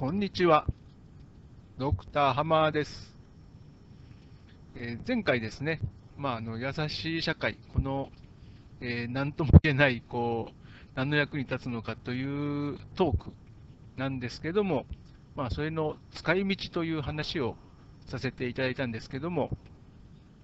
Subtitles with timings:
[0.00, 0.64] こんにちは。
[1.76, 3.14] ドクターハマーです。
[4.74, 5.78] えー、前回ですね、
[6.16, 8.08] まあ、あの優しい社会、この、
[8.80, 10.52] えー、何とも言えない、こう、
[10.94, 13.30] 何の役に立つのかというトーク
[13.98, 14.86] なんですけども、
[15.36, 17.56] まあ、それの使い道という話を
[18.06, 19.50] させていただいたんですけども、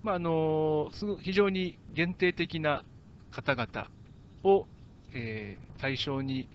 [0.02, 0.90] まあ、あの
[1.22, 2.84] 非常に限定的な
[3.30, 3.88] 方々
[4.44, 4.66] を、
[5.14, 6.46] えー、対象に、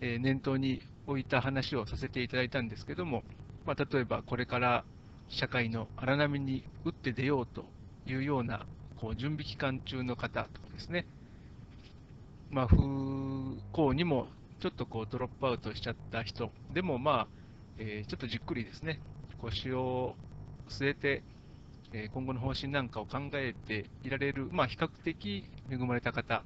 [0.00, 3.24] えー、念頭に置いた話をさせていただいたんですけども、
[3.66, 4.84] まあ、例えばこれから
[5.28, 7.64] 社会の荒波に打って出ようと
[8.06, 8.66] いうような
[9.00, 11.06] こう準備期間中の方とかですね、
[12.50, 12.76] まあ、不
[13.72, 14.28] 幸にも
[14.60, 17.28] ちょっとこうドロップアウトしちゃった人でも、まあ
[17.78, 19.00] えー、ちょっとじっくりですね、
[19.40, 20.14] 腰を
[20.68, 21.22] 据えて、
[21.92, 26.44] え、今後の方針なんかを考えていられる、まあ、比較的恵まれた方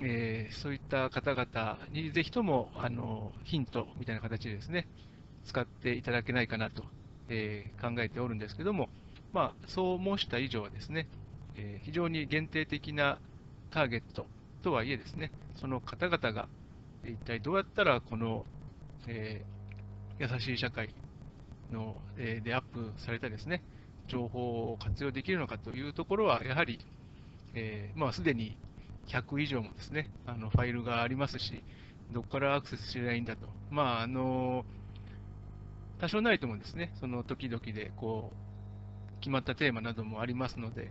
[0.00, 4.86] えー、そういった方々にぜひともあのヒントみたいな形でですね、
[5.44, 6.84] 使っていただけないかなと、
[7.28, 8.88] えー、考えておるんですけども、
[9.32, 11.08] まあ、そう申した以上はですね、
[11.56, 13.18] えー、非常に限定的な
[13.70, 14.26] ターゲット
[14.62, 16.48] とはいえですね、その方々が
[17.04, 18.44] 一体どうやったらこの、
[19.06, 19.44] え、
[20.18, 20.90] 優しい社会
[21.72, 23.62] の、え、でアップされたですね、
[24.06, 26.78] 情報を活用できるのかというところは、やはり、
[27.54, 28.56] え、まあ、すでに
[29.08, 31.62] 100以上もですね、あのファイルがありますし、
[32.12, 33.46] どこからアクセスすればいいんだと。
[33.70, 34.64] まあ、あの
[36.00, 40.90] 多少ないともですね、その時々でこう決まったテーマなどもありますので、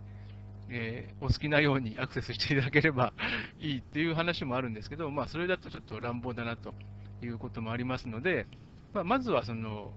[0.70, 3.12] えー、お好きなようにアクセスしていただければ
[3.58, 6.74] いいっていう話もあるんですけど、まあ、それだとちょっと乱暴だなと
[7.22, 8.46] いうこともありますので、
[8.92, 9.92] まあ、まずはその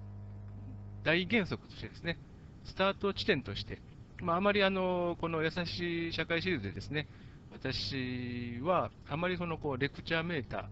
[1.03, 2.17] 大原則としてですね、
[2.65, 3.81] スタート地点として、
[4.21, 7.07] まあ、あまりあのこの優しい社会シリーズでですね、
[7.51, 10.69] 私はあまりそのこうレクチャーめいた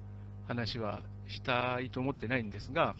[0.48, 2.96] 話はしたいと思ってないんですが、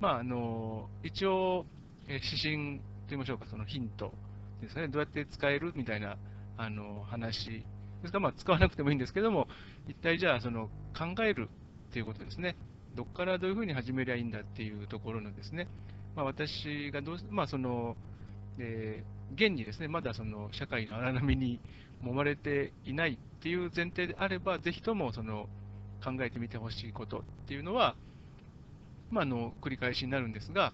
[0.00, 1.66] まあ、あの一応、
[2.08, 4.12] 指針と言いましょうか、そのヒント
[4.60, 6.16] ですね、どうやって使えるみたいな
[6.56, 7.64] あの話
[8.02, 9.48] ですから、まあ、使わなくてもいいんですけども、
[9.88, 11.48] 一体じゃあその考える
[11.90, 12.56] っていうことですね、
[12.94, 15.66] どこからどういうふうに始めりゃいいんだっていうところのですね、
[16.14, 17.96] まあ、私がどう、まあその
[18.58, 21.60] えー、現にですね、まだその社会の荒波に
[22.04, 25.48] 揉まれていないっていう前提であれば、ぜひともその
[26.04, 27.94] 考えてみてほしいことっていうのは、
[29.10, 30.72] まあ、の繰り返しになるんですが、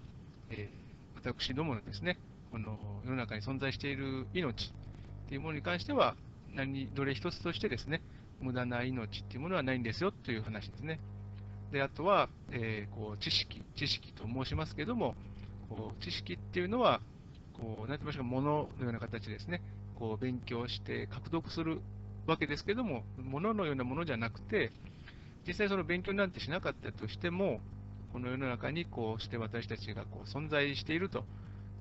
[0.51, 2.19] えー、私どものですね、
[2.51, 4.73] この世の中に存在している命
[5.27, 6.17] っていうものに関しては、
[6.55, 8.01] 何どれ一つとしてですね、
[8.41, 11.01] 無駄な命っていうものはないんですよという話ですね。
[11.73, 15.15] で、あとは、えー、こう知識、知識と申しますけども、
[15.69, 17.01] こう知識っていうのは、
[17.61, 19.63] こう、なんて言いましょうか、ものような形ですね。
[19.99, 21.81] こう勉強して獲得する
[22.27, 24.73] わけですけども、もののようなものじゃなくて、
[25.47, 27.61] 実際その勉強なんてしなかったとしても、
[28.13, 31.25] この世の中にこうして私たちがこう存在していると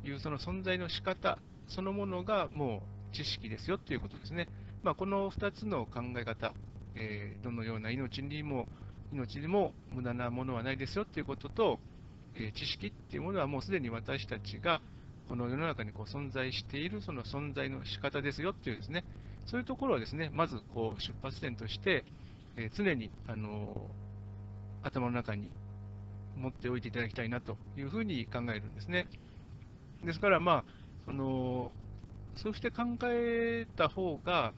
[0.03, 4.47] いうその存在の仕方そのものがもう知識ですよということですね。
[4.83, 6.53] まあ、この2つの考え方、
[6.95, 8.67] えー、どのような命にも
[9.11, 11.79] 命にも無駄なものはないですよということと、
[12.35, 14.81] えー、知識っていうものはもうすでに私たちが
[15.27, 19.03] この世の中にこう存在しているその存在の仕方ですよっていうですね、
[19.45, 22.03] そういうところをですね、まずこう出発点として、
[22.55, 25.49] えー、常に、あのー、頭の中に
[26.37, 29.07] 持っておいていただきたいなというふうに考えるんですね。
[30.03, 30.63] ですから、まあ、
[31.05, 31.71] その
[32.35, 34.53] そうして考えた方が、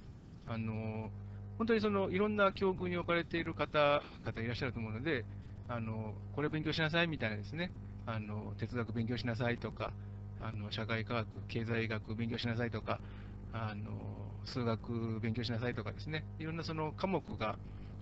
[0.48, 1.10] あの
[1.58, 5.26] 本当にそのいろんな境遇に置かれている方々いらっしゃると思うので、
[5.68, 7.72] あのこれ勉強しなさいみたいなですね、
[8.06, 9.94] あの哲学勉強しなさいとか、
[10.42, 13.00] あの社会科学、経済学勉強しなさいとか、
[13.52, 13.92] あの
[14.46, 17.58] 数学勉強しなさいとかですね、いろんなその科目が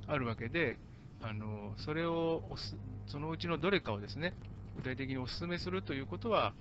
[0.08, 0.78] あるわけで、
[1.22, 2.44] あのそれを
[3.08, 4.34] そのうちのどれかをですね、
[4.76, 6.54] 具体的にお勧めするということは、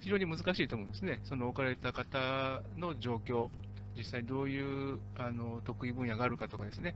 [0.00, 1.20] 非常に難しいと思うんですね。
[1.24, 3.48] その置かれた方の状況、
[3.96, 6.94] 実際どういうあの得意分野があるかとかですね、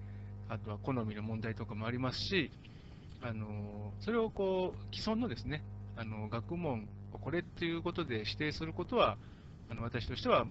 [0.49, 2.51] あとは好みの問題とかもありますし、
[3.23, 5.63] あのそれをこう既存のですね、
[5.97, 6.89] あの学問
[7.21, 9.17] これっていうことで指定することは、
[9.71, 10.47] あの私としては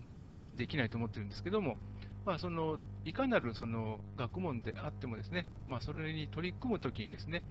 [0.58, 1.78] できないと思ってるんですけども、
[2.26, 7.44] まあ、そのいかなるその学問であってもですね、まあ、それに取り組むときにですね、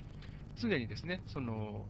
[0.60, 1.84] 常にですね、その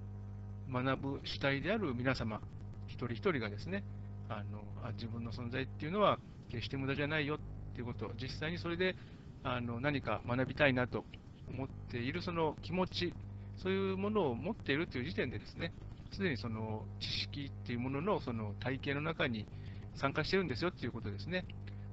[0.73, 2.41] 学ぶ主体である皆様、
[2.87, 3.85] 一人一人がですね、
[4.29, 6.19] あのあ自分の存在っていうのは
[6.51, 8.97] 決して無駄じゃないよっていうことを、実際にそれで
[9.43, 11.05] あの何か学びたいなと
[11.51, 13.15] 思っているその気持ち、
[13.63, 15.73] そういうものを持っているという時点でですね、
[16.13, 19.47] すでにその知識っていうもののその体系の中に
[19.95, 21.45] 参加してるんですよっていうことですね。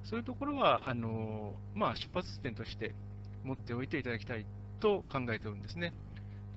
[0.04, 2.94] そういうところは、あのまあ、出発点として
[3.44, 4.46] 持っておいていただきたい
[4.80, 5.92] と考えておるんですね。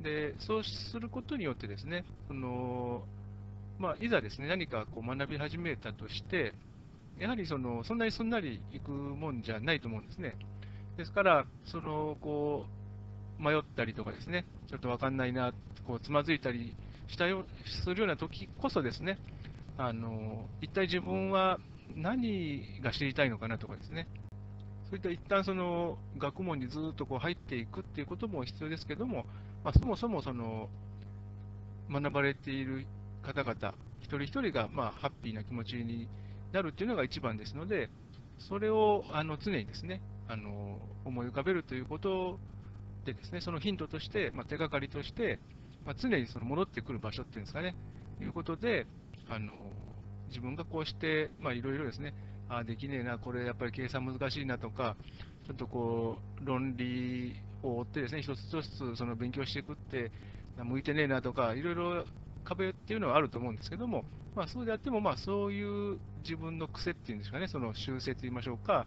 [0.03, 3.03] でそうすることによってですね、その
[3.79, 6.53] まあ、いざですね、何かこう学び始めたとして、
[7.17, 10.35] やはりそのそんなにすんなりいくもんじゃないと思うんですね。
[10.97, 12.65] ですから、そのこ
[13.39, 15.53] う迷ったりとかですね、ちょっと分かんないな、
[15.87, 16.75] こうつまずいたり
[17.09, 17.45] したよ
[17.83, 19.17] するような時こそですね、
[19.77, 21.59] あの一体自分は
[21.95, 24.07] 何が知りたいのかなとかですね、
[24.89, 29.25] そういった一旦その学問にずっとこう入っていくっていうことも必要ですけども、
[29.63, 30.69] まあ、そもそもその
[31.91, 32.85] 学ばれている
[33.23, 36.07] 方々、一人一人がまあハッピーな気持ちに
[36.51, 37.89] なるっていうのが一番ですので、
[38.37, 42.39] それをあの常にですねあの思い浮かべるということ
[43.05, 45.39] でですね、そのヒントとして、まあ、手がかりとして、
[45.85, 47.75] まあ、常にその戻ってくる場所っていうんですかね、
[48.21, 48.85] いうことで、
[49.29, 49.53] あの
[50.29, 52.13] 自分がこうして、まあ、いろいろですね、
[52.49, 54.95] あできねえな、これやっぱり計算難しいなとか、
[55.47, 60.11] ちょっとこう、論理を追ってですね、一つ一つその勉強していくって、
[60.57, 62.05] 向いてねえなとか、いろいろ
[62.43, 64.03] 壁っていうのはあると思うんですけども、
[64.35, 68.85] まあ、そうであっても、まあ、そういう自分の癖っていうんですかね、その習性といいましょうか、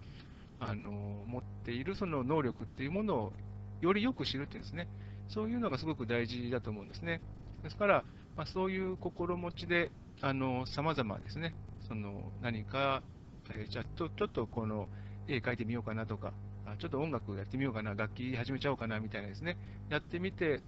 [0.61, 3.33] あの持っているその能力っていうものを
[3.81, 4.88] よりよく知るっていうんですね、
[5.32, 7.20] そういうのがすごく大事だと思うんですね。
[7.62, 8.05] ですから、
[8.37, 9.90] まあ、そういう心持ちで、
[10.20, 11.55] さまざまですね、
[11.88, 13.02] その何か、
[13.50, 14.88] えー、じゃあちょっとこの
[15.26, 16.32] 絵描いてみようかなとか、
[16.79, 19.56] ちょっと音楽やってみようかな、楽器始めちゃおうかなみたいなですね、
[19.90, 20.61] やってみて、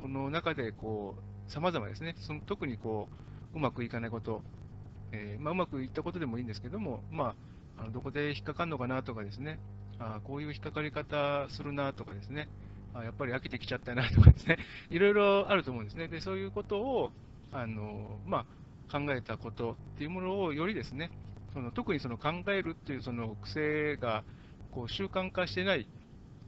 [0.00, 1.14] その中でこ
[1.48, 3.08] う、さまざまですね、その特にこ
[3.54, 4.42] う、うまくいかないこと、
[5.12, 7.34] えー、まあ、うまくいったことでもいいんですけども、ま
[7.78, 9.58] あ、あのどこで引っかかるのかなとかですね、
[9.98, 12.48] あこういう引っかかり方するなとかですね、
[12.98, 14.58] あやっぱり飽きてきちゃったなとかですね、
[14.90, 16.08] いろいろあると思うんですね。
[16.08, 17.12] で、そういうことを、
[17.52, 18.46] あのま
[18.90, 21.10] あ、考えたことっていうものをよりですね、
[21.52, 24.24] その特にその考えるっていうその癖が
[24.70, 25.88] こう習慣化してない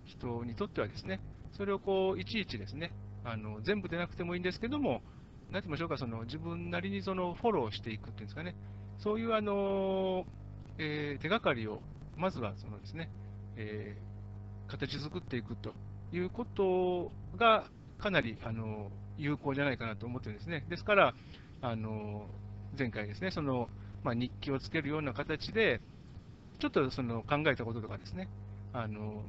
[0.05, 1.21] 人にとってはですね、
[1.53, 2.93] それをこういちいちですね、
[3.25, 5.03] あの全部でなくてもいいんですけども、
[5.50, 8.55] なんて言いましょうか、その自分なりにそのフォローしていくっていうんですかね、
[8.99, 10.27] そういうあの、
[10.79, 11.83] えー、手がかりを
[12.17, 13.11] まずはそのですね、
[13.56, 15.73] えー、形作っていくと。
[16.13, 17.65] いうことが
[17.99, 20.65] かなりあの有効じゃないかなと思ってるんですね。
[20.69, 21.15] ですから、
[21.61, 22.27] あの
[22.79, 23.69] 前回ですね、その
[24.03, 25.81] まあ、日記をつけるような形で、
[26.59, 28.29] ちょっとその考えたこととかですね、
[28.73, 29.23] あの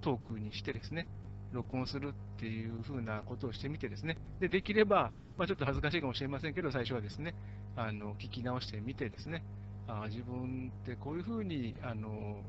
[0.00, 1.08] トークにしてですね、
[1.52, 7.34] 録音するっていうふうなことをしてみてですね、でできれば、まあ、ちょっと恥ずかしいかもしれませんけど、最初はですね、
[7.76, 9.44] あの聞き直してみてですね、
[9.88, 12.40] あ自分ってこういうふうに、あの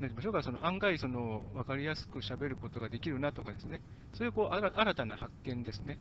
[0.00, 3.82] 何て言いましょうか、その案外その分かりやすくしゃべることができるなとかですね、
[4.14, 5.98] そういうこう新たな発見ですね、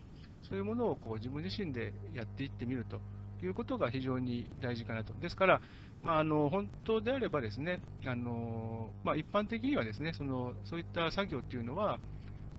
[0.48, 3.00] そういうものをこう自分自身でやっていってみると
[3.46, 5.13] いうことが非常に大事かなと。
[5.13, 5.62] ですから、
[6.01, 12.00] まあ、あの本当であればですね、あのまあ、一般的にはですねそのそういった作業っていうのは、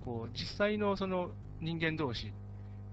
[0.05, 1.31] こう実際のその
[1.63, 2.33] 人間同士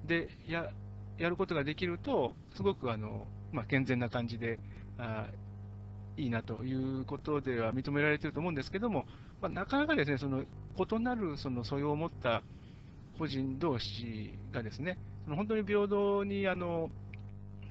[0.05, 0.69] でや
[1.17, 4.59] やることができると、すごくあの、まあ、健全な感じで
[4.97, 5.27] あ
[6.17, 9.05] いいなということでは認められていると思うんですけども、
[9.41, 12.41] まあ、なかなかですねその異なるその素養を持った
[13.17, 16.89] 個人同士がですね、その本当に平等にあの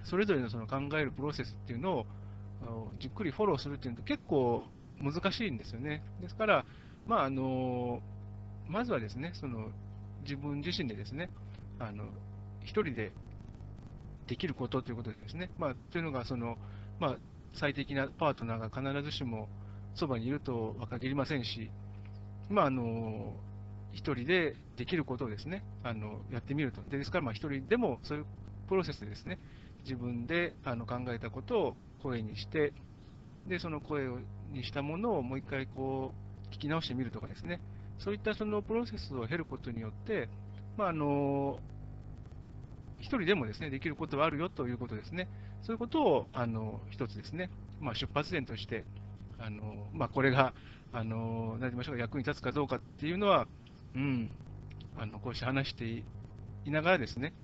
[0.04, 2.06] それぞれのその考えるプロセスっていうのを
[3.00, 4.64] じっくりフォローするっていうのは結構
[5.00, 6.02] 難しいんですよね。
[6.20, 6.64] ですから、
[7.06, 8.00] まあ、あの
[8.69, 9.69] まずはですね、その
[10.22, 11.31] 自分自身でですね、
[11.78, 12.04] あの
[12.62, 13.12] 一人で
[14.26, 15.50] できることということですね。
[15.59, 16.56] まあ、というのがその、
[16.99, 17.16] まあ、
[17.56, 19.48] 最適なパートナーが必ずしも
[19.94, 21.70] そばにいるとは限りませんし、
[22.48, 23.34] まあ、あの
[23.92, 26.82] 一人でできることをですね、あのやってみると。
[26.82, 28.26] でですから、まあ、一人でもそういう
[28.68, 29.38] プロセスでですね、
[29.84, 32.72] 自分であの考えたことを声にして、
[33.48, 34.08] で、その声
[34.52, 36.12] にしたものをもう一回こ
[36.50, 37.60] う聞き直してみるとかですね、
[37.98, 40.28] そういったそのプロセスを経ることによって、
[40.76, 41.58] まあ、あの
[43.00, 45.28] 一人でもですね、できることはあるよということですね。
[45.66, 48.85] そういうことを、あの、一つですね、まあ、出発点として、
[49.37, 50.54] あの、まあ、これが、
[50.92, 53.49] あの、何て言いましょうか、役に立つかどうかっていうのは、
[53.96, 54.30] うん、
[54.96, 56.04] あの、こうして話して
[56.64, 57.35] いながらですね、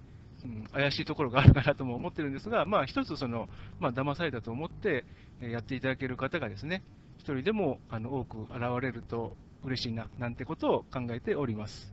[0.45, 3.49] うん、怪しいところがあるかなとも思ってるんですが、まあ、一つその、
[3.81, 5.05] まあ、騙されたと思って
[5.41, 6.85] やっていただける方がですね、
[7.19, 11.93] 一人でもあの多く現れると嬉しいな、なんてことを考えております。